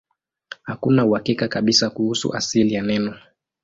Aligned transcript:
Hakuna 0.63 1.05
uhakika 1.05 1.47
kabisa 1.47 1.89
kuhusu 1.89 2.33
asili 2.33 2.73
ya 2.73 2.81
neno. 2.83 3.15